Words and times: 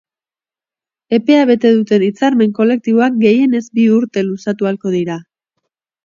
Epea 1.17 1.41
bete 1.49 1.71
duten 1.75 2.05
hitzarmen 2.05 2.55
kolektiboak 2.59 3.19
gehienez 3.25 3.61
bi 3.81 3.85
urte 3.97 4.23
luzatu 4.31 4.69
ahalko 4.71 4.95
dira. 4.95 5.19